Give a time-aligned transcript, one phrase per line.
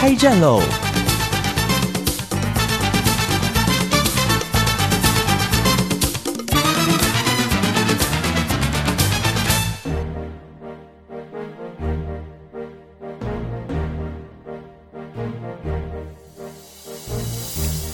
[0.00, 0.62] 开战喽！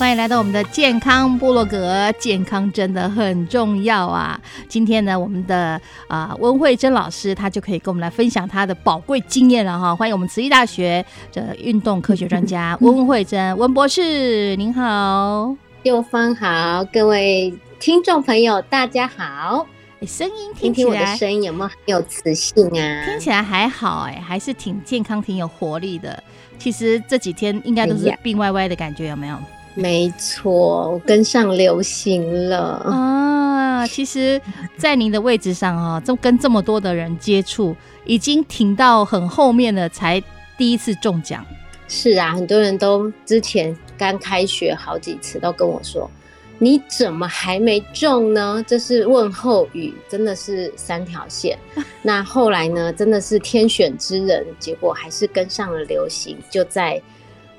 [0.05, 4.39] 欢迎来到我们的健康部落格，健康真的很重要啊！
[4.69, 9.95] 今天呢，我们的啊温慧珍老师，她就可以跟我们来分享她的宝贵经验了哈。
[9.95, 19.65] 欢迎我们慈济大学的运动科学专家 温慧珍温博士，您好，六方好，各位听众朋友大家好，
[20.05, 23.05] 声音听听我的声音有没有很有磁性啊？
[23.07, 26.23] 听起来还好哎，还是挺健康、挺有活力的。
[26.59, 29.35] 其实这几天应该都是病歪歪的感觉，有没有？
[29.77, 33.85] 没错，我跟上流行了啊！
[33.87, 34.41] 其实，
[34.77, 40.23] 在您的位置上啊，这跟这么多的人接触，已经挺到很后面了，才
[40.57, 41.45] 第一次中奖。
[41.89, 46.09] 是啊，很多人都之前刚开学好几次都跟我说
[46.57, 51.59] ：“你怎么还没中呢？”这是问候语，真的是三条线。
[52.01, 57.01] 那后来呢，真的是天选之人，结果还是跟上了流行，就在。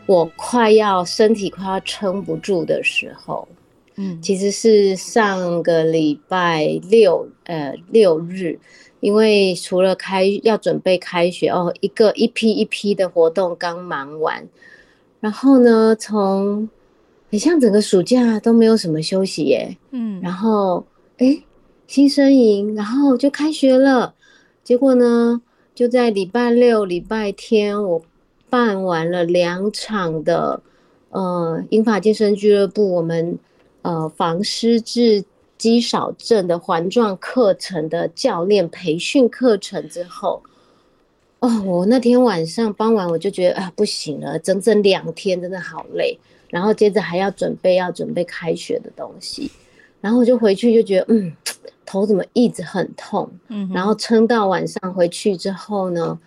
[0.06, 3.46] 我快要身体快要撑不住的时候，
[3.96, 8.56] 嗯，其实是上个礼拜六，呃，六日，
[9.00, 14.46] 因为除了开要准备开学哦，一个一批一批的活动刚忙完，
[15.18, 16.68] 然后呢，从
[17.30, 20.86] 很像整个暑假都没有什么休息耶，嗯，然后
[21.18, 21.42] 哎，
[21.88, 24.14] 新生营，然后就开学了，
[24.62, 25.42] 结果呢，
[25.74, 28.02] 就在礼拜六、礼拜天我。
[28.48, 30.60] 办完了两场的，
[31.10, 33.38] 呃，英法健身俱乐部我们
[33.82, 35.24] 呃防失智
[35.58, 40.42] 肌少症的环状课程的教练培训课程之后，
[41.40, 46.18] 哦，我那天晚上傍晚我就觉得啊不行了，整整两天真的好累，
[46.48, 49.50] 然后接着还要准备要准备开学的东西，
[50.00, 51.32] 然后我就回去就觉得嗯，
[51.84, 56.18] 头怎么一直很痛，嗯，然后撑到晚上回去之后呢。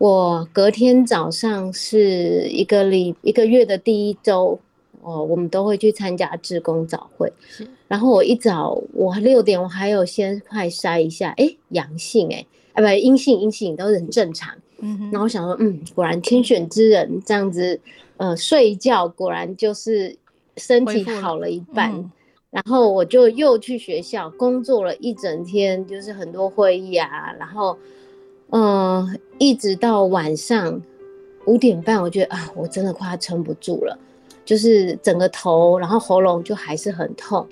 [0.00, 4.58] 我隔天早上是一个礼一个月的第一周，
[5.02, 7.30] 哦，我们都会去参加志工早会。
[7.46, 14.54] 是，然后我一早我六点我还有先快筛一下，哎，阳性，哎，啊不，阴性阴性都是很正常。
[14.78, 15.10] 嗯哼。
[15.10, 17.78] 然后我想说，嗯，果然天选之人这样子，
[18.16, 20.16] 呃，睡一觉果然就是
[20.56, 22.10] 身体好了一半。
[22.50, 27.76] 然后我就又去学校工作了一整天，就是很多会议啊，然后。
[28.52, 30.82] 嗯，一直到晚上
[31.46, 33.96] 五点半，我觉得啊，我真的快要撑不住了，
[34.44, 37.46] 就是整个头，然后喉咙就还是很痛，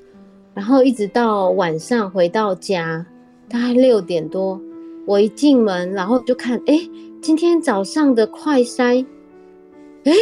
[0.55, 3.07] 然后一直到晚上回到家，
[3.49, 4.61] 大概六点多，
[5.07, 6.81] 我一进门，然后就看，哎，
[7.23, 9.07] 今天早上的快筛，
[10.03, 10.13] 哎，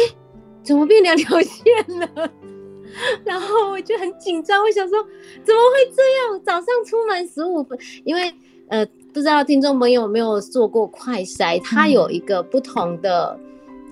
[0.61, 1.65] 怎么变两条线
[1.99, 2.31] 了？
[3.25, 5.01] 然后我就很紧张，我想说，
[5.43, 6.41] 怎么会这样？
[6.45, 8.31] 早上出门十五分，因为
[8.67, 8.85] 呃。
[9.17, 11.59] 不知道听众朋友有没有做过快筛？
[11.63, 13.35] 它有一个不同的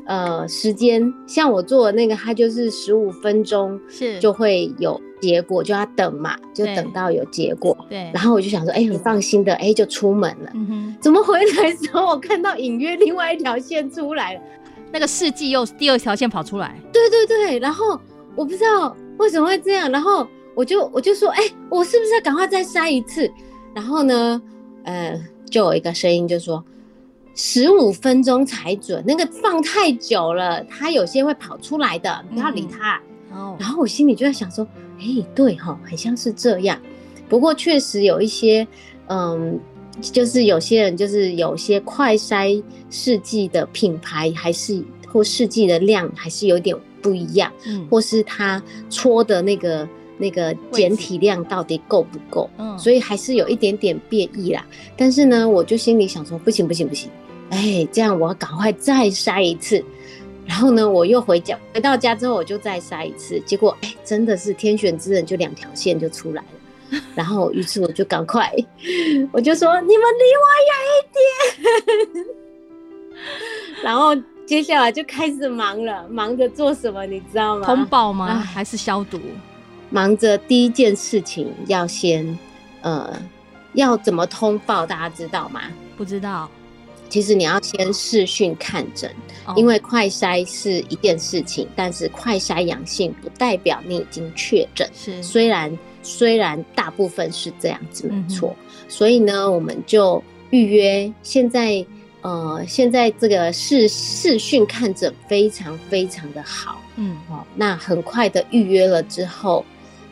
[0.05, 7.75] 呃时间，像我做的那个，它就是十五分钟是就会有结果，就要等嘛，就等到有结果。
[7.89, 8.11] 对。
[8.13, 10.51] 然后我就想说，哎，很放心的，哎，就出门了。
[11.01, 14.41] 怎么回来的时候，我看到隐约另外一条线出来了，
[14.91, 16.79] 那个试剂又第二条线跑出来。
[16.93, 17.57] 对对对。
[17.57, 17.99] 然后
[18.35, 23.27] 我不知道为什么会这样，然后我就我就说，哎，我是不是要赶快再筛一次？
[23.73, 24.39] 然后呢？
[24.85, 25.19] 呃，
[25.49, 26.63] 就有一个声音就说，
[27.35, 33.01] 十五分钟才准，那个放太久了，它有些会跑出来的，不要理它。
[33.31, 34.65] 哦，然后我心里就在想说，
[34.99, 35.05] 哎，
[35.35, 36.79] 对哈，很像是这样。
[37.27, 38.65] 不过确实有一些，
[39.07, 39.59] 嗯，
[39.99, 44.81] 就是有些人就是有些快筛试剂的品牌还是
[45.11, 49.87] 或试剂的量还是有点不一样，嗯，或是它搓的那个。
[50.17, 52.49] 那个简体量到底够不够？
[52.57, 54.65] 嗯，所以还是有一点点变异啦。
[54.97, 57.09] 但是呢，我就心里想说，不行不行不行，
[57.49, 59.83] 哎，这样我要赶快再筛一次。
[60.45, 63.39] 然后呢，我又回家，回到家之后我就再筛一次。
[63.45, 67.01] 结果，哎，真的是天选之人，就两条线就出来了。
[67.15, 68.53] 然后，于是我就赶快，
[69.31, 72.25] 我就说你们离我远一点。
[73.83, 74.15] 然后
[74.45, 77.65] 接下来就开始忙了，忙着做什么，你知道吗？
[77.65, 78.27] 通报吗？
[78.27, 79.19] 唉还是消毒？
[79.89, 82.37] 忙着第一件事情要先，
[82.81, 83.13] 呃，
[83.73, 85.61] 要怎么通报，大家知道吗？
[85.97, 86.49] 不知道，
[87.09, 89.09] 其实你要先视讯看诊，
[89.45, 94.89] 哦因为快筛是一件事情，但是快筛阳性不代表你已经确诊。
[94.93, 98.55] 是虽然虽然大部分是这样子没错，
[98.87, 101.11] 所以呢，我们就预约。
[101.23, 101.85] 现在
[102.21, 107.45] 呃，现在这个视视讯看诊非常非常的好嗯哦。
[107.55, 109.63] 那很快的预约了之后，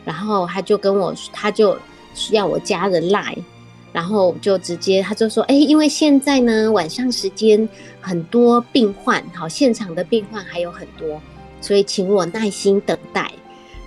[0.04, 1.76] 然后他就跟我，他就
[2.30, 3.42] 要我加了 line。
[3.92, 7.68] 然后就直接他就说，哎，因为现在呢晚上时间
[8.00, 11.20] 很多病患，好现场的病患还有很多，
[11.60, 13.30] 所以请我耐心等待。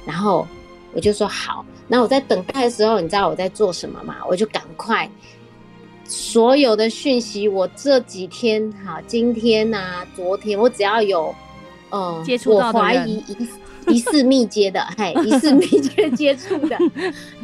[0.06, 0.48] 然后
[0.94, 4.16] 我就说好，那我在等待的时候，你知道我在做什么吗？
[4.30, 5.12] 我就赶快
[6.06, 11.36] 所有的讯息，我这几天哈，今天呐、昨天，我只要有
[11.90, 13.22] 呃接触到怀疑
[13.88, 16.78] 疑似密接的，嘿，疑似密接接触的，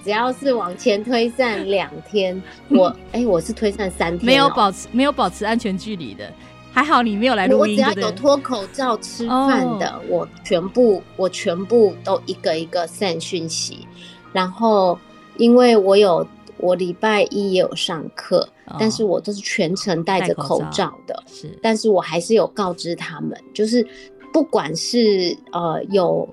[0.04, 6.32] 只要是往前推散两天，我哎、我是推散三天、哦，没有保持没有保持安全距离的，
[6.72, 8.08] 还好你没有来录音，我只要？
[8.08, 13.88] 有脱口罩吃饭的，我全部我全部都一个一个散讯息。
[14.32, 14.98] 然后，
[15.38, 23.86] 因为我有我礼拜一也有上课，哦但是我都是全程戴着口罩的，是但是我还是有告知他们，就是
[24.34, 26.28] 不管是呃有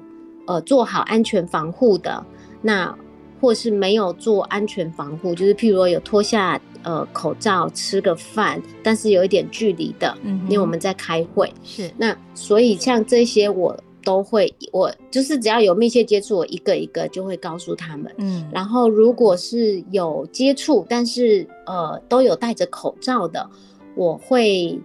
[0.47, 2.25] 呃做好安全防护的，
[2.61, 2.93] 那
[3.41, 11.91] 或是没有做安全防护，就是譬如说有脱下呃口罩吃个饭，但是有一点距离的，嗯因为我们在开会，是。
[11.97, 18.11] 那所以像这些我都会，我就是只要有密切接触，我一个一个就会告诉他们。
[18.17, 23.49] 嗯，然后如果是有接触，但是呃都有戴着口罩的，
[23.95, 24.79] 我会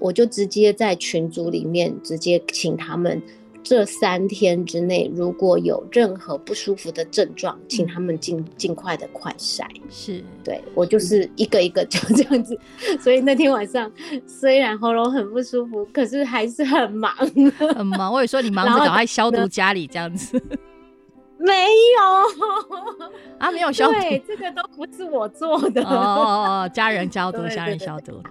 [0.00, 3.22] 我就直接在群组里面直接请他们。
[3.62, 9.62] 这三天之内，如果有任何不舒服的症状，请他们尽尽快的快筛。
[9.90, 12.58] 是对我就是一个一个就 这样子，
[12.98, 13.92] 所以那天晚上
[14.26, 17.14] 虽然喉咙很不舒服，可是还是很忙。
[17.74, 18.10] 很忙。
[18.10, 20.42] 我也说你忙着赶快消毒家里这样子
[21.38, 21.52] 没
[21.98, 22.46] 有，
[23.38, 23.92] 啊，没有消毒。
[23.92, 25.82] 对，这个都不是我做的。
[25.82, 28.22] 哦哦哦，家人消毒，家人消毒。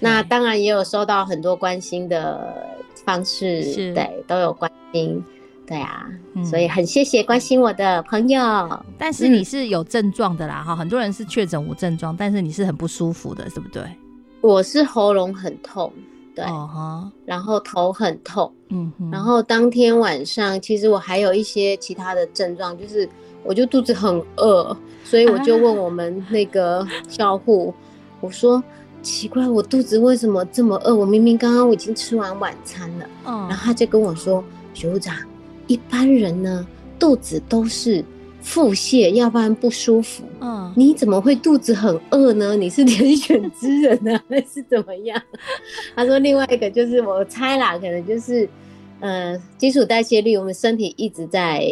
[0.00, 2.54] 那当然也有收到很多关心的
[3.04, 3.94] 方式，是。
[3.94, 5.22] 对，都有关心，
[5.66, 6.44] 对啊，嗯。
[6.44, 8.40] 所以很谢谢关心我的朋友。
[8.98, 13.82] 但是你是有症状的啦，哈、很多人是确诊无症状，但是你是很不舒服的，对不对？
[14.42, 15.92] 我是喉咙很痛，
[16.34, 16.44] 对，
[17.24, 23.08] 然后头很痛，嗯哼，然后当天晚上，其实我还有一些其他的症状，就是
[23.42, 27.74] 我就肚子很饿，所以我就问我们那个校护，
[28.20, 28.62] 我说
[29.06, 30.92] 奇怪，我肚子为什么这么饿？
[30.92, 33.06] 我明明刚刚我已经吃完晚餐了。
[33.24, 34.42] 嗯，然后他就跟我说，
[34.74, 35.14] 学务长，
[35.68, 36.66] 一般人呢
[36.98, 38.04] 肚子都是
[38.42, 40.24] 腹泻，要不然不舒服。
[40.40, 42.56] 嗯，你怎么会肚子很饿呢？
[42.56, 45.22] 你是天选之人呢，还是怎么样？
[45.94, 48.48] 他说另外一个就是我猜啦，可能就是
[48.98, 51.64] 呃基础代谢率，我们身体一直在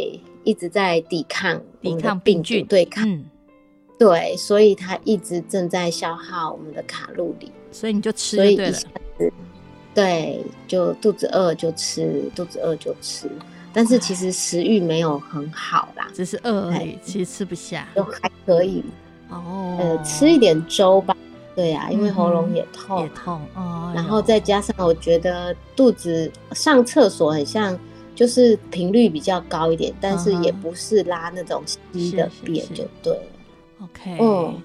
[0.45, 3.25] 一直在抵抗抵抗病菌，对抗，嗯，
[3.99, 9.33] 对，所以它一直正在消耗我们的卡路里，所以你就吃一就对了。
[9.95, 13.31] 对就肚子饿就吃，肚子饿就吃，
[13.73, 17.87] 但是其实食欲没有很好啦，只是饿而已哎，其实吃不下。
[17.95, 18.85] 就还可以。
[19.31, 21.17] 哦，呃，吃一点粥吧。
[21.55, 27.79] 对呀、因为喉咙也痛，也痛哦，然后再加上我觉得肚子上厕所很像，
[28.13, 33.23] 就是频率比较高一点，但是也不是拉那种稀的便是就对了。
[33.85, 34.63] OK，嗯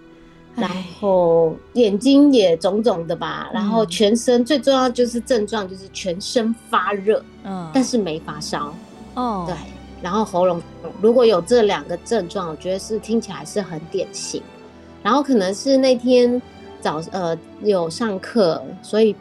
[0.56, 8.74] 然哎后眼睛也肿肿的吧，然后嗯全身最重要就是症状就是全身发热，嗯，但是没发烧。
[9.14, 9.56] 哦，对，
[10.02, 10.62] 然后喉咙
[11.02, 14.42] 如果有这两个症状，我觉得是听起来是很典型。
[15.02, 16.42] 然后可能是那天
[16.82, 19.16] 早呃有上课，所以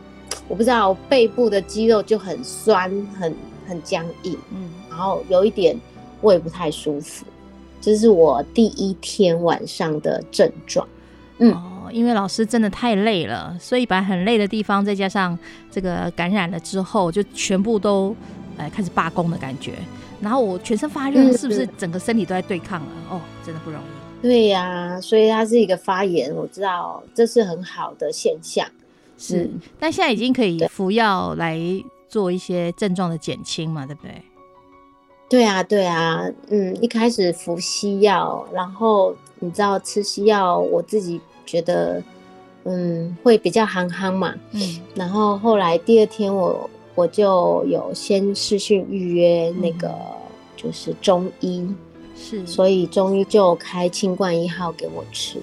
[0.49, 3.33] 我不知道背部的肌肉就很酸，很
[3.69, 5.79] 很僵硬，嗯，然后有一点
[6.23, 7.25] 胃不太舒服，
[7.81, 10.87] 这是我第一天晚上的症状。
[11.39, 15.39] 嗯哦，因为老师真的太累了，所以把很累的地方，再加上
[15.71, 18.15] 这个感染了之后，就全部都
[18.57, 19.75] 哎开始罢工的感觉。
[20.21, 22.89] 然后我全身发热，嗯是不是整个身体都在对抗了？
[23.09, 23.85] 哦，真的不容易。
[24.21, 28.67] 对呀、所以它是一个发炎，我知道这是很好的现象。
[29.17, 31.57] 是，嗯但现在已经可以服药来
[32.09, 34.21] 做一些症状的减轻嘛，对不对？
[35.29, 42.03] 对啊，对啊，嗯，一开始服西药，然后你知道吃西药，我自己觉得，
[42.65, 44.35] 嗯，会比较憨憨嘛。
[44.53, 44.81] 嗯。
[44.95, 49.95] 然后后来第二天我我就有先试讯预约那个
[50.57, 51.69] 就是中医，
[52.17, 55.39] 是，所以中医就开清冠一号给我吃，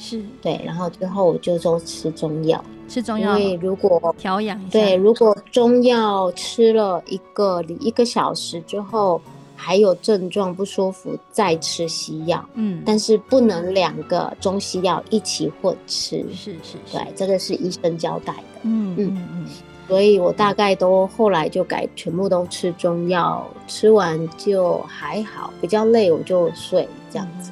[0.00, 0.20] 是。
[0.40, 9.20] 对，然后之后我就都吃中药，吃中药因为如果调养一下，对，如果中药吃了一个一个小时之后
[9.54, 16.26] 还有症状不舒服，再吃西药，嗯，但是不能两个中西药一起混吃。
[16.32, 19.14] 是是是，对，这个是医生交代的，嗯嗯。
[19.14, 19.46] 嗯嗯，
[19.86, 27.50] 所以我大概都后来就改全部都吃中药，吃完就还好，比较累我就睡这样子。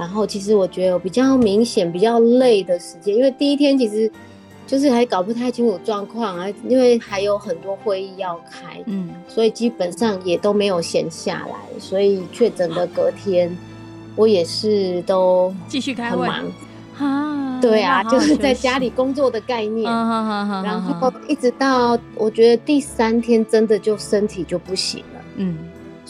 [0.00, 4.10] 然后其实我觉得我比较明显、比较累的时间，因为第一天其实
[4.66, 11.78] 就是还搞不太清楚状况啊，因为还有很多会议要开，嗯所以基本上也都没有闲下来。
[11.78, 13.54] 所以确诊的隔天，
[14.16, 16.52] 我也是都继续开会很忙。
[16.98, 19.84] 啊，对啊， 就是在家里工作的概念。
[19.84, 25.58] 然好后一直到我觉得第三天真的就身体就不行了，嗯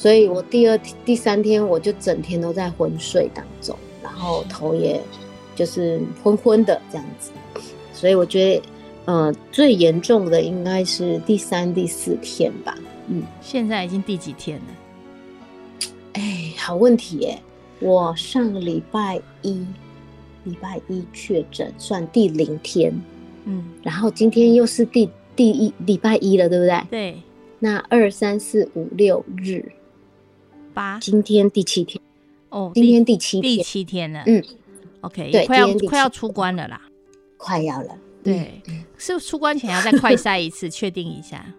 [0.01, 4.99] 所以我第二天、第三天我就整天都在昏睡当中，然后头也
[5.55, 7.31] 就是昏昏的这样子，
[7.93, 8.63] 所以我觉得，
[9.05, 12.75] 呃，最严重的应该是第三、第四天吧。
[13.09, 15.89] 嗯，现在已经第几天了？
[16.15, 17.39] 哎，好问题耶！
[17.79, 19.67] 我上个礼拜一，
[20.45, 22.91] 礼拜一确诊，算第零天，
[23.45, 26.87] 嗯，然后今天又是第第一礼拜一了，对不对？
[26.91, 27.23] 对，
[27.59, 29.71] 那二三四五六日，
[30.73, 30.99] 八。
[31.01, 32.01] 今天第七天，
[32.49, 34.43] 哦，今天第七第，七天了，嗯
[35.03, 36.81] ，OK，对快要快要出关了啦，
[37.37, 37.97] 快要了。
[38.23, 38.85] 对，嗯。
[38.99, 41.55] 是出关前要再快筛一次， 确定一下。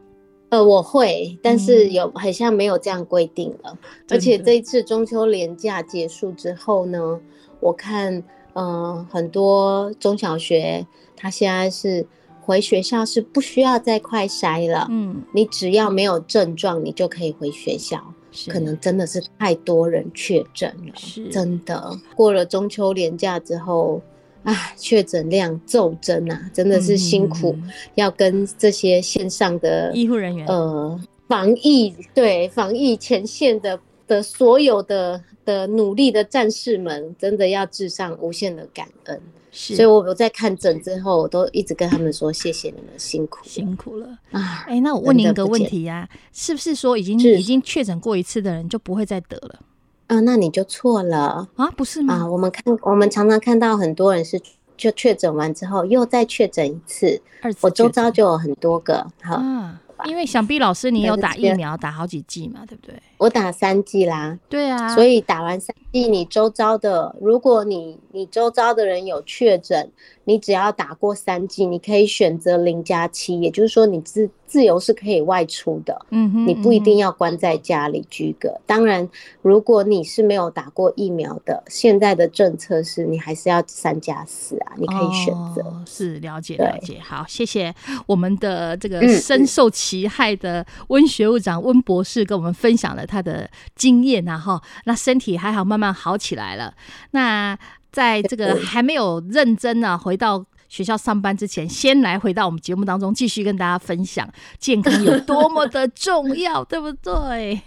[0.50, 1.94] 呃，我会，但是嗯。
[1.94, 3.78] 有好像没有这样规定了。
[4.10, 7.20] 而且这一次中秋连假结束之后呢，
[7.60, 12.06] 我看呃很多中小学，他现在是
[12.42, 18.14] 回学校是不需要再快筛了，嗯，你只要没有症状，你就可以回学校。
[18.32, 18.50] 是。
[18.50, 21.30] 可能真的是太多人确诊了，是。
[21.30, 21.92] 真的。
[22.16, 24.02] 过了中秋连假之后，
[24.44, 27.70] 啊，确诊量骤增啊，真的是辛苦，嗯。
[27.96, 30.48] 要跟这些线上的医护人员。
[30.48, 33.80] 呃防疫对防疫前线的
[34.12, 39.22] 的所有的的努力的战士们，真的要致上无限的感恩。
[39.54, 44.08] 是所以我我在看诊之后，我都一直跟他们说谢谢你们辛苦辛苦了。
[44.32, 44.66] 啊。
[44.68, 49.60] 哎，那我问您一个问题呀、是不是说已经已经确诊过一次的人就不会再得了
[50.08, 51.48] 啊，那你就错了。
[51.56, 51.72] 啊？
[51.78, 52.28] 不是啊，吗？
[52.28, 54.42] 我们看，我们常常看到很多人是
[54.76, 59.06] 就确诊完之后又再确诊一次，二次我周遭就有很多个。
[59.22, 62.96] 好，啊，因为想必老师你有打疫苗，打好几剂嘛，对不对？
[63.22, 69.92] 我打三剂啦，对啊，所以打完三剂，你周遭的，如果你你周遭的人有确诊，
[70.24, 76.04] 你只要打过三剂，你可以选择零加七，也就是说你自自由是可以外出的。
[76.10, 78.62] 嗯哼，你不一定要要关在家里居隔。
[78.68, 79.10] 当然，
[79.42, 85.64] 如果你是没有打过疫苗的，现在的政策是你还是要三加四啊，你可以选择。
[85.64, 87.00] 哦、是了解了解。
[87.04, 87.74] 好，谢谢
[88.06, 96.74] 我们的这个嗯深受其害的温学务长温博士跟我们分享了他的经验啊哈，那身体还好慢慢好起来了。
[97.12, 97.58] 那
[97.92, 100.46] 在这个还没有认真啊回到。
[100.72, 104.26] 学校上班之前，先来回到我们节目当中，继续跟大家分享
[104.58, 107.60] 健康有多么的重要，对不对？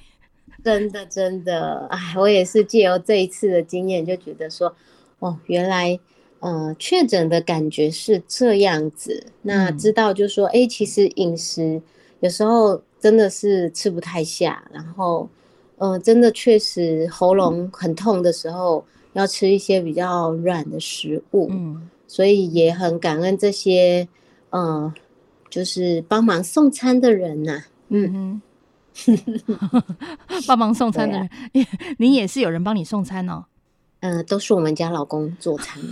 [0.65, 4.75] 真的，真的，哎，我也是借由这一次的经验，就觉得说，
[5.19, 6.01] 哦，原来，
[6.41, 9.27] 呃，确诊的感觉是这样子。
[9.43, 11.83] 那嗯知道就说，哎、其实饮食
[12.21, 15.29] 有时候真的是吃不太下，然后，
[15.77, 18.83] 呃，真的确实喉咙很痛的时候，
[19.13, 21.49] 要吃一些比较软的食物。
[21.51, 24.09] 嗯，所以也很感恩这些，
[24.53, 24.91] 嗯、
[25.51, 28.41] 就是帮忙送餐的人呐、嗯
[29.05, 29.13] 哼，
[30.49, 31.29] 帮忙送餐的人，
[32.01, 33.45] 你也是有人帮你送餐哦。
[34.05, 35.83] 嗯、都是我们家老公做餐。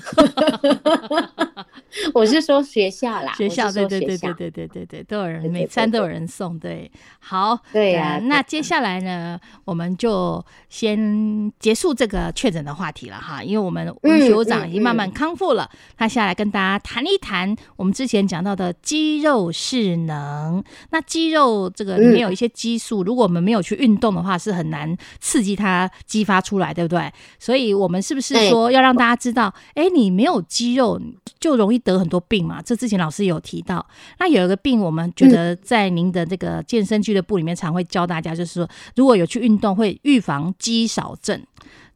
[2.13, 6.91] 我是说学校啦，学校对对对对对对对对，都有人每餐都有人送，对，
[7.21, 20.63] 好，对呀那接下来呢，我们就先结束这个确诊的话题了哈，因为我们温嗯学长嗯已经慢慢康复了，他下来跟大家谈一谈我们之前讲到的肌肉势能。
[20.91, 27.11] 那肌肉这个里面嗯有一些激素，如果我们没有去运动的话，是很难刺激它激发出来，对不对？
[27.39, 31.01] 所以我们是不是说要让大家知道，哎，你没有肌肉
[31.39, 32.61] 就容易得很多病嘛？
[32.61, 33.87] 这之前老师有提到。
[34.19, 41.41] 那有一个病，我们觉得在您的这个健身俱乐部里面常会教大家，就是说如果有去运动，会预防肌少症。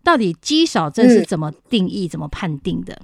[0.05, 2.97] 到底肌少症是嗯怎么定义、怎么判定的？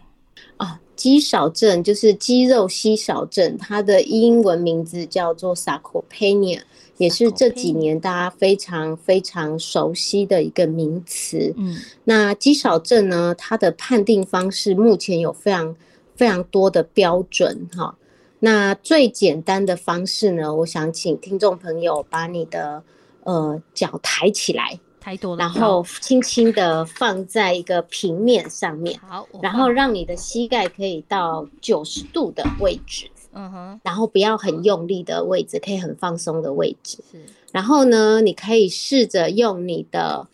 [0.58, 6.60] 哦，肌少症就是肌肉稀少症，它的英文名字叫做 sarcopenia，
[6.96, 11.52] 也是这几年大家非常非常熟悉的一个名词。
[11.56, 15.74] 嗯那肌少症呢，它的判定方式目前有非常
[16.14, 17.96] 非常多的标准哈。
[18.38, 22.80] 那最简单的方式呢，我想请听众朋友把你的
[23.24, 25.40] 呃脚抬起来，太多了。
[25.40, 33.80] 然后轻轻的放在一个平面上面，好，然后让你的膝盖可以到九十度的位置，嗯哼。
[33.82, 36.98] 然后不要很用力的位置，可以很放松的位置。
[37.10, 37.18] 是。
[37.50, 40.28] 然后呢，你可以试着用你的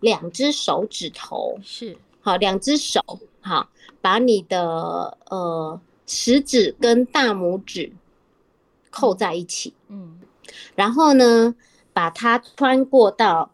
[0.00, 1.96] 两只手指头，是。
[2.20, 3.00] 好，两只手，
[3.42, 3.68] 好，
[4.00, 7.92] 把你的呃食指跟大拇指
[8.90, 10.18] 扣在一起，嗯。
[10.74, 11.54] 然后呢，
[11.92, 13.50] 把它穿过到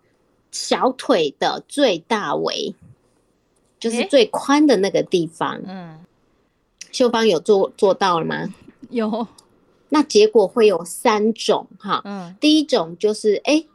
[0.51, 2.75] 小腿的最大围，
[3.79, 5.61] 就是最宽的那个地方。
[5.67, 5.99] 嗯
[6.93, 8.53] 秀芳有做做到了吗？
[8.91, 9.27] 有
[9.91, 12.03] 那结果会有三种哈。
[12.05, 13.69] 嗯第一种就是哎、诶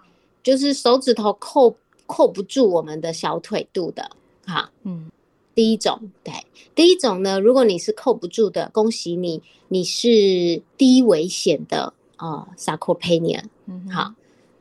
[0.44, 4.10] 就是手指头扣扣不住我们的小腿肚的，
[4.46, 4.70] 哈。
[4.84, 5.10] 嗯
[5.54, 6.34] 第一种，对，
[6.76, 14.14] 第一种呢，如果你是扣不住的，恭喜你，你是低危险的呃 sarcopenia，嗯好，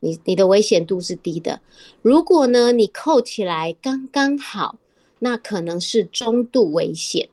[0.04, 1.61] 你你的危险度是低的。
[2.02, 4.76] 如果呢你扣起来刚刚好，
[5.20, 7.30] 那可能是中度危险。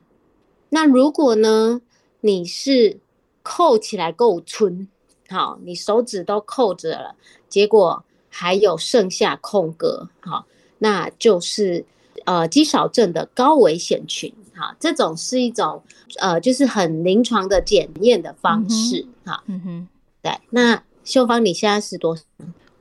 [0.70, 1.82] 那如果呢
[2.22, 2.98] 你是
[3.44, 4.88] 扣起来够村，
[5.28, 7.16] 好，你手指都扣着了，
[7.50, 10.46] 结果还有剩下空格，好，
[10.78, 11.84] 那就是
[12.24, 15.84] 呃肌少症的高危险群，哈，这种是一种
[16.20, 19.88] 呃就是很临床的检验的方式，哈、嗯哼，
[20.22, 22.24] 对，那秀芳你现在是多少？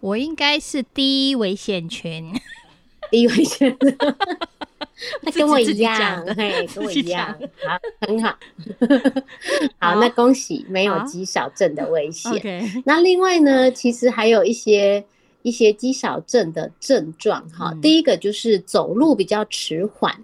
[0.01, 2.33] 我应该是低危险群，
[3.11, 3.77] 低危险，
[5.23, 7.37] 那跟我一样嘿，跟我一样。
[7.39, 8.29] 讲，好，很好，
[9.79, 10.01] 好，好。
[10.01, 11.05] 那恭喜没有好。
[11.05, 12.83] 肌少症的危险。
[12.85, 15.05] 那另外呢，其实还有一些
[15.43, 17.71] 一些肌少症的症状哈。
[17.75, 17.81] 嗯。
[17.81, 20.15] 第一个就是走路比较迟缓，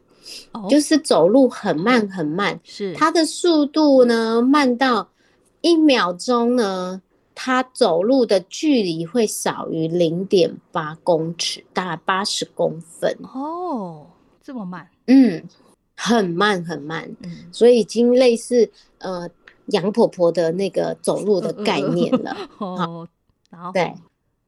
[0.52, 0.66] 哦。
[0.70, 2.94] 就是走路很慢很慢，是。
[2.94, 5.10] 它的速度呢慢到
[5.60, 7.02] 一秒钟呢，
[7.38, 13.14] 它走路的距离会少于零点八公尺，大概八十公分。
[13.22, 14.06] 哦
[14.42, 15.42] 这么慢，嗯，
[15.94, 19.28] 很慢很慢，嗯所以已经类似呃
[19.66, 22.34] 杨婆婆的那个走路的概念了。
[22.58, 23.06] 哦，
[23.50, 23.94] 然后对，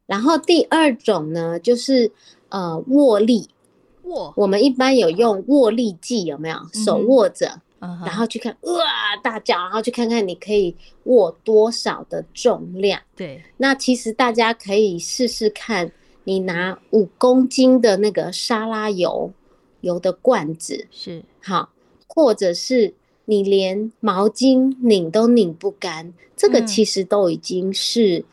[0.07, 2.11] 然后第二种呢，就是
[2.49, 3.51] 呃握力，
[4.05, 6.57] 握，我们一般有用握力计，有没有？
[6.73, 7.29] 手握
[7.81, 8.83] 着，然然后去看哇
[9.23, 13.01] 大叫，然后去看看你可以握多少的重量。
[13.17, 15.93] 对，那其实大家可以试试看，
[16.25, 19.33] 你拿五公斤的那个沙拉油
[19.81, 21.25] 油的罐子，是。
[21.43, 21.71] 好，
[22.07, 22.95] 或者是
[23.27, 26.67] 你连毛巾拧都拧不干，这个嗯。
[26.67, 28.25] 其实都已经是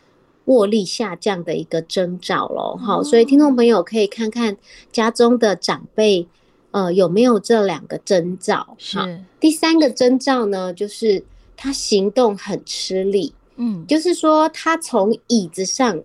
[0.46, 2.78] 握力下降的一个征兆了。
[2.78, 3.04] 好、哦。
[3.04, 4.58] 所以听众朋友可以看看
[4.92, 6.28] 家中的长辈，
[6.76, 8.58] 呃，有没有这两个征兆。
[8.58, 11.24] 好是，第三个征兆呢，就是
[11.56, 16.04] 他行动很吃力，嗯就是说他从椅子上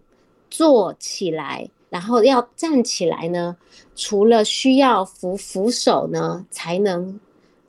[0.49, 3.57] 坐起来，然后要站起来呢，
[3.97, 7.19] 除了需要扶扶手呢，才能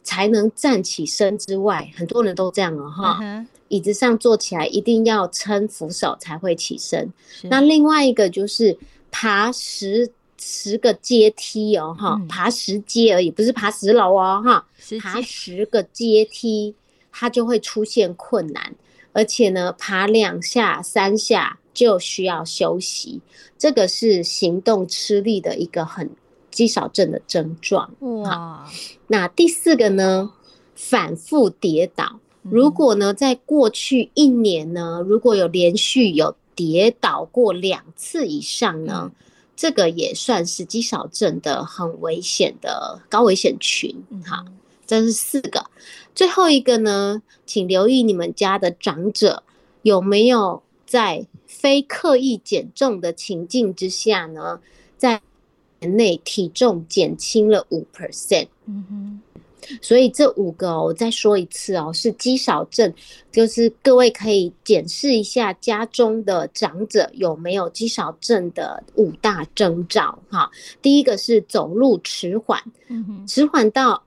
[0.03, 3.17] 才能站起身之外，很多人都这样哦哈。
[3.23, 7.09] 嗯椅子上坐起来一定要撑扶手才会起身。
[7.43, 8.77] 那另外一个就是
[9.09, 10.11] 爬十
[10.43, 14.65] 十个阶梯哦哈，嗯爬十阶而已，不是爬十楼哦哈。
[14.99, 16.73] 爬十个阶梯，
[17.11, 18.75] 它就会出现困难，
[19.13, 23.21] 而且呢，爬两下、三下就需要休息，
[23.55, 26.09] 这个是行动吃力的一个很
[26.49, 27.93] 肌少症的症状。
[27.99, 28.67] 哇，
[29.07, 30.33] 那第四个呢，
[30.73, 32.19] 反复跌倒。
[32.41, 39.11] 如嗯果呢，在过去一年呢，如果有连续有跌倒过两次以上呢，
[39.61, 43.95] 这个也算是肌少症的很危险的高危险群。
[44.09, 44.43] 嗯好，
[44.87, 45.63] 这是四个。
[46.15, 49.43] 最后一个呢，请留意你们家的长者
[49.83, 54.59] 有没有在非刻意减重的情境之下呢，
[54.97, 55.21] 在
[55.79, 58.47] 年内体重减轻了五 percent。
[58.65, 59.00] 嗯哼
[59.81, 62.93] 所以这五个、哦、我再说一次哦，是肌少症，
[63.31, 70.49] 就是各位可以检视一下家中的长者有没有肌少症的五大征兆哈。
[70.81, 72.61] 第一个是走路迟缓，
[73.27, 74.01] 迟缓到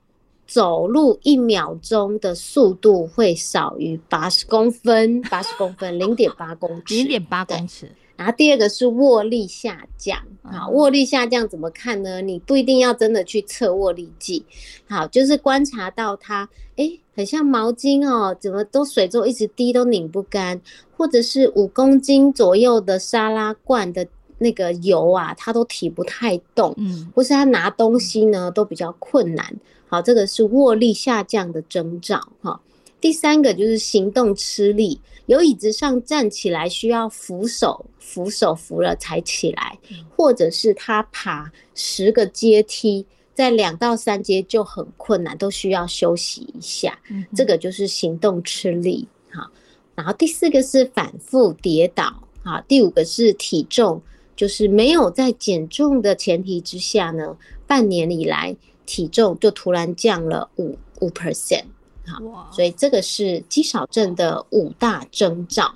[0.46, 7.90] 走路一秒钟的速度会少于八十公分，八十公分，零点八公尺，零点八公尺。
[8.16, 12.20] 然后第二个是握力下降，好，握力下降怎么看呢？
[12.20, 14.44] 你不一定要真的去测握力计，
[14.88, 20.61] 好，就是观察到它，哎，很像毛巾哦，怎么都水都一直滴都拧不干，
[20.96, 24.07] 或者是五公斤左右的沙拉罐的
[24.38, 29.57] 那个油啊，它都提不太动，嗯，或是它拿东西呢都比较困难，
[29.88, 32.61] 好，这个是握力下降的征兆，哈。
[33.00, 39.78] 第三个就是行动吃力，有椅子上站起来需要扶手，扶手扶了才起来，
[40.14, 46.98] 或者是他爬十个阶梯，在两到三阶就很困难，都需要休息一下。
[47.34, 49.08] 这个就是行动吃力。
[49.32, 49.50] 好，
[49.94, 52.28] 然后第四个是反复跌倒。
[52.42, 54.02] 好，第五个是体重，
[54.37, 61.64] 就是没有在减重的前提之下呢，半年以来体重就突然降了五五 percent。
[62.06, 65.74] 好，所以这个是肌少症的五大征兆。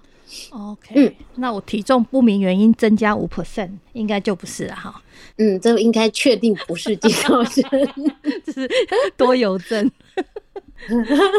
[0.50, 5.02] OK，嗯，那我体重不明原因增加五 percent，应该就不是了哈。
[5.38, 7.64] 嗯，这应该确定不是肌少症，
[8.44, 8.68] 这是
[9.16, 9.90] 多油症，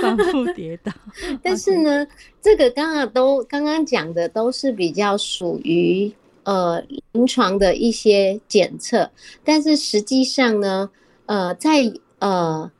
[0.01, 0.91] 反复跌倒。
[1.43, 2.07] 但是呢，
[2.41, 6.11] 这个刚刚都刚刚讲的都是比较属于
[6.43, 9.11] 呃临床的一些检测，
[9.43, 10.89] 但是实际上呢，
[11.27, 12.71] 呃，在呃。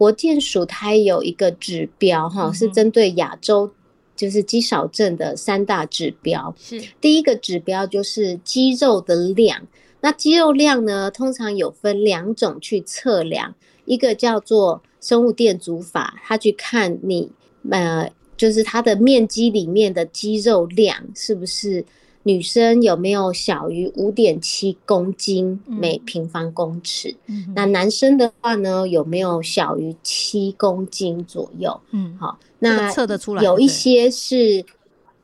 [0.00, 3.70] 国健署它有一个指标，哈，是针对亚洲
[4.16, 6.54] 就是肌少症的三大指标。
[6.58, 9.60] 是第一个指标就是肌肉的量，
[10.00, 17.30] 那肌肉量呢，通常有分两种去测量，一个叫做生物电阻法，它去看你
[17.70, 21.84] 呃，就是它的面积里面的肌肉量是不是。
[22.22, 27.16] 女生有没有小于五点七公斤每平方公尺？
[27.54, 31.80] 那男生的话呢，有没有小于七公斤左右？
[31.92, 33.42] 嗯，好，那测得出来。
[33.42, 34.64] 有一些是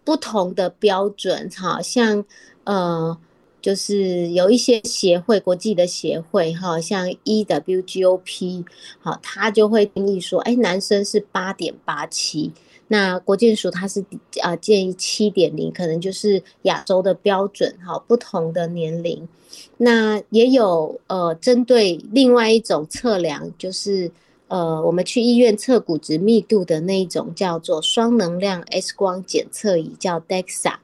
[0.04, 2.24] 不同的标准，好像
[2.64, 3.18] 呃，
[3.60, 8.64] 就是有一些协会，国际的协会，哈，像 EWGOP，
[9.00, 12.52] 好，他就会定义说，哎，男生是八点八七。
[12.88, 14.04] 那国健署它是
[14.40, 19.26] 啊建议七点零，可能就是亚洲的标准哈，不同的年龄，
[19.78, 24.10] 那也有呃针对另外一种测量，就是
[24.48, 30.74] 呃我们去医院测骨质密度的那一种叫做双能量 X 光检测仪，叫 DEXA。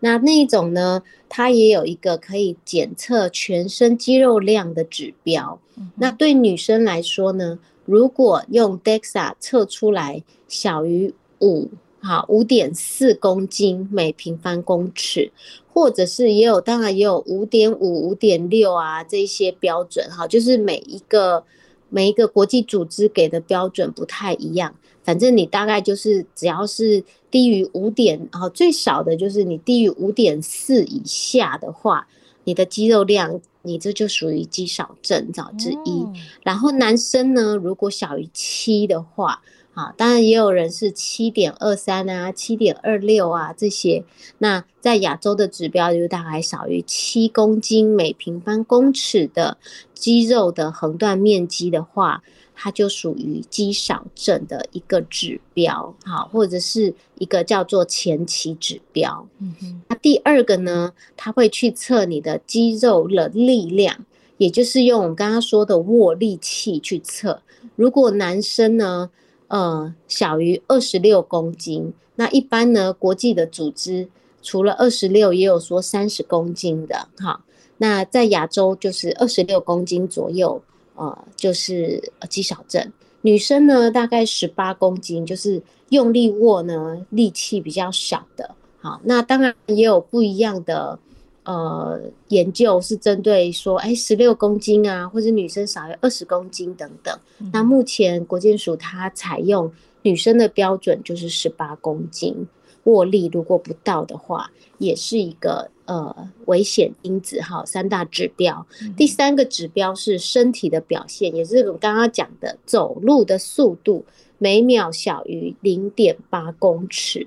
[0.00, 5.60] 那那一种呢，它也有一个可以检测全身肌肉量的指标。
[5.94, 11.68] 那对女生来说呢，如果用 DEXA 测出来小于五
[12.00, 15.30] 哈，五点四公斤每平方公尺，
[15.72, 21.44] 或者是也有，当然也有五点五、五点六啊，这些标准哈，就是每一个
[21.90, 24.74] 每一个国际组织给的标准不太一样。
[25.04, 32.08] 反正你大概就是只要是低于五点，然后最少的就是你低于五点四以下的话，
[32.44, 36.04] 你的肌肉量，你这就属于肌少症之一。
[36.42, 39.42] 然后男生呢，如果小于七的话。
[39.74, 44.04] 好，当然也有人是七点二三啊，七点二六啊这些。
[44.36, 49.56] 那在亚洲的指标就是大概少于七公斤每平方公尺的
[49.94, 52.22] 肌肉的横断面积的话，
[52.54, 59.26] 它就属于肌少症的一个指标，好，或者是一个叫做前期指标。
[59.38, 59.82] 嗯哼。
[59.88, 64.04] 那第二个呢，它会去测你的肌肉的力量，
[64.36, 67.40] 也就是用我们刚刚说的握力器去测。
[67.74, 69.08] 如果男生呢？
[69.52, 72.90] 呃，小于二十六公斤，那一般呢？
[72.90, 74.08] 国际的组织
[74.40, 77.44] 除了二十六，也有说三十公斤的，哈。
[77.76, 80.62] 那在亚洲就是二十六公斤左右，
[80.94, 82.90] 呃，就是肌少症。
[83.20, 89.02] 女生呢，大概十八公斤，就是用力握呢，力气比较小的，好。
[89.04, 90.98] 那当然也有不一样的。
[91.44, 97.18] 呃，研究是针对说，哎，十六公斤啊，或者女生少于二十公斤等等。
[97.52, 102.46] 那目前国健署它采用女生的标准就是十八公斤，
[102.84, 107.64] 握力如果不到的话，也是一个呃危险因子哈。
[107.64, 108.64] 三大指标，
[108.96, 114.04] 第三个指标是身体的表现，也是我刚刚讲的走路的速度，
[114.38, 117.26] 每秒小于零点八公尺。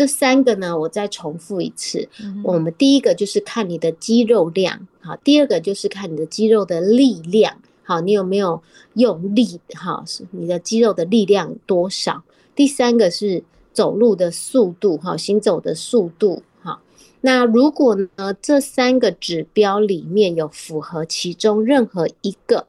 [0.00, 2.08] 这三个呢，我再重复一次。
[2.42, 8.62] 我们第一个就是看你的肌肉量，好；第二个就是看你的肌肉的力量，好，你有没有
[8.94, 12.22] 用力，好，是你的肌肉的力量多少？
[12.54, 16.80] 第三个是走路的速度，哈，行走的速度，哈。
[17.20, 22.66] 那如果呢，这三个指标里面有符合其中任何一个，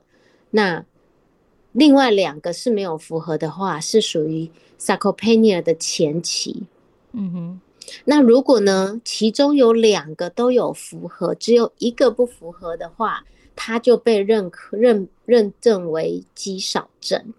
[0.49, 0.83] 那
[1.71, 6.63] 另外两个是没有符合的话，是属于 sarcopenia 的前期。
[7.13, 7.61] 嗯哼，
[8.05, 17.33] 那如果呢，其中有两个都有符合，只有一个不符合的话，它就被认可认认证为肌少症。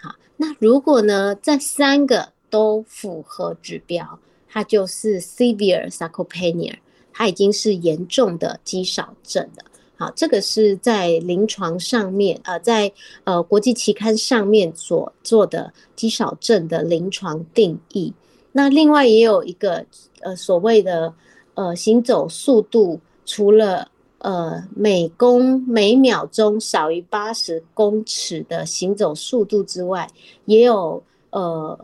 [0.00, 6.76] 好，那如果呢，这三个都符合指标，它就是 severe sarcopenia，
[7.12, 9.64] 它已经是严重的肌少症了。
[9.96, 12.90] 好，这个是在临床上面，呃，在
[13.24, 18.14] 呃国际期刊上面所做的肌少症的临床定义。
[18.58, 19.86] 那另外也有一个
[20.18, 21.14] 呃所谓的
[21.54, 30.10] 呃行走速度，除了呃每公每秒钟少于八十公尺的行走速度之外，
[30.46, 31.78] 也有呃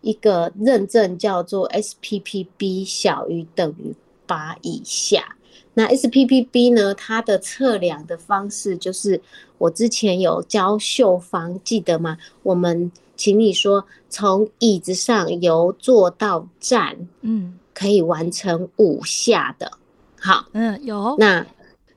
[0.00, 3.94] 一个认证叫做 SPPB 小于等于
[4.26, 5.36] 八以下。
[5.74, 6.92] 那 SPPB 呢？
[6.94, 9.20] 它的测量的方式就是
[9.58, 12.18] 我之前有教秀芳，记得吗？
[12.42, 19.72] 我们请你说，从椅子上由坐到站，嗯可以完成五下的。
[20.18, 21.46] 好，嗯，有那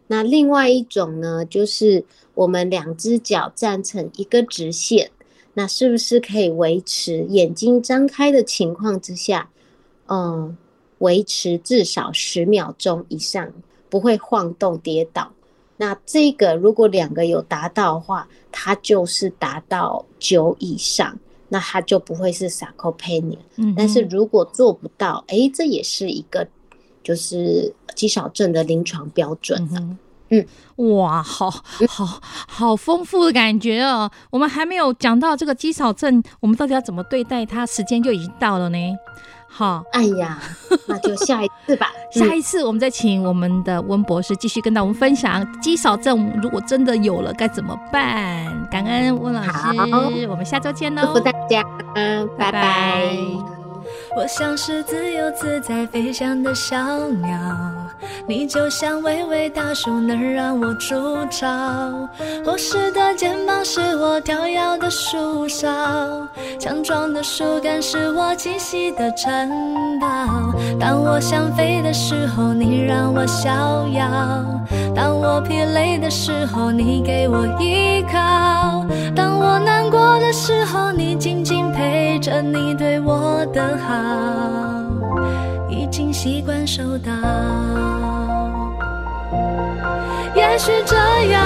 [0.07, 2.03] 那另外一种呢，就是
[2.33, 5.11] 我们两只脚站成一个直线，
[5.53, 9.49] 那是不是可以维持眼睛张开的情况之下，
[10.07, 10.57] 嗯，
[10.99, 13.51] 维持至少十秒钟以上？
[13.89, 15.31] 不会晃动跌倒，
[15.81, 23.37] 那这个如果两个有达到的话，它就是达到九以上，那它就不会是 sarcopenia。
[23.55, 26.45] 嗯，但是如果做不到，哎，这也是一个
[27.01, 29.69] 就是肌少症的临床标准。
[29.71, 29.97] 嗯
[30.31, 30.45] 嗯，
[30.95, 34.11] 哇，好好好丰富的感觉哦！
[34.29, 37.65] 我们还没有讲到这个肌少症，我们到底要怎么对待它？
[37.65, 38.77] 时间就已经到了呢。
[39.51, 40.39] 好，哎呀，
[40.87, 41.91] 那就下一次吧。
[42.11, 48.45] 下一次我们再请我们的温博士继续跟到我们分享肌少症，如果真的有了该怎么办？
[48.69, 51.07] 感恩温老师，我们下周见喽！
[51.07, 51.63] 祝福大家，
[52.37, 53.58] 拜拜。
[54.15, 56.75] 我像是自由自在飞翔的小
[57.07, 57.29] 鸟，
[58.27, 60.95] 你就像巍巍大树，能让我筑
[61.29, 61.47] 巢。
[62.45, 65.67] 厚实的肩膀是我跳跃的树梢，
[66.59, 69.49] 强壮的树干是我栖息的城
[69.99, 70.07] 堡。
[70.79, 74.09] 当我想飞的时候，你让我逍遥；
[74.95, 83.95] 当我疲累的时候，你给我依靠；当我难过的时候，你静静陪着，你对我的好。
[85.69, 87.11] 已经习惯收到，
[90.35, 90.95] 也许这
[91.31, 91.41] 样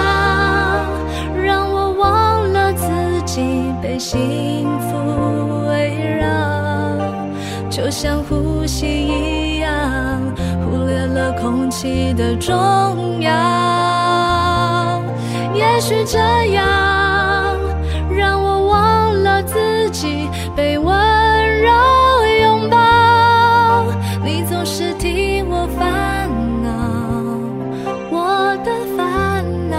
[1.45, 2.87] 让我忘了自
[3.25, 3.41] 己
[3.81, 6.27] 被幸福围绕，
[7.69, 9.71] 就像呼吸一样，
[10.65, 13.31] 忽略了空气的重要。
[15.53, 16.17] 也许这
[16.53, 16.65] 样
[20.55, 21.71] 被温柔
[22.41, 23.85] 拥抱。
[24.23, 26.29] 你总是替我烦
[26.63, 26.69] 恼
[28.11, 29.75] 我的烦恼。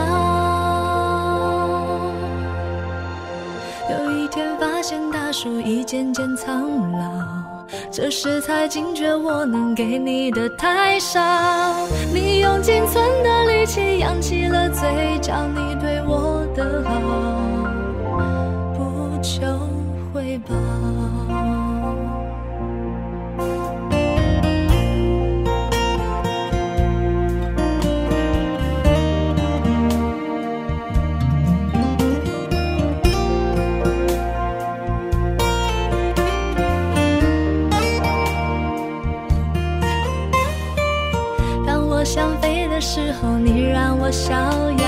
[3.90, 7.34] 有一天发现大树已渐渐苍老
[7.90, 11.20] 这时才惊觉我能给你的太少。
[12.12, 15.93] 你用仅存的力气扬起了嘴角你对
[43.20, 44.84] 后，你让我逍遥；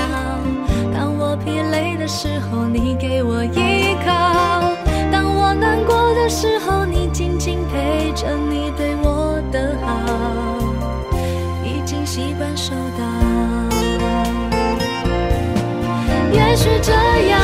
[0.93, 4.75] 当我疲累的时候，你给我依靠；
[5.11, 9.89] 当我难过的时候，你静静陪着，你对我的好，
[11.63, 13.03] 已经习惯收到。
[16.31, 16.91] 也许这
[17.29, 17.39] 样